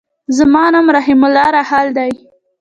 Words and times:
زما 0.37 0.63
نوم 0.73 0.87
رحيم 0.97 1.21
الله 1.27 1.45
راحل 1.57 1.87
دی. 1.97 2.11